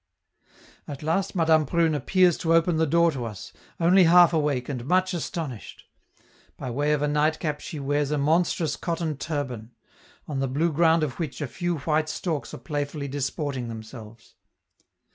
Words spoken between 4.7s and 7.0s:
much astonished; by way